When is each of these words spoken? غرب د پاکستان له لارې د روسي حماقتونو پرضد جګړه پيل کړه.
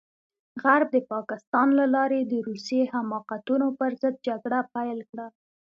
غرب 0.61 0.89
د 0.95 0.97
پاکستان 1.13 1.67
له 1.79 1.85
لارې 1.95 2.19
د 2.23 2.33
روسي 2.47 2.81
حماقتونو 2.93 3.65
پرضد 3.79 4.15
جګړه 4.27 4.59
پيل 4.75 4.99
کړه. 5.09 5.27